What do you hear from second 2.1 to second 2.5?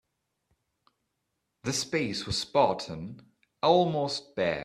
was